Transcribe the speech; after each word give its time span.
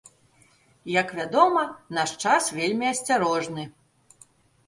Як 0.91 1.11
вядома, 1.17 1.65
наш 1.97 2.15
час 2.25 2.49
вельмі 2.59 2.85
асцярожны. 2.93 3.63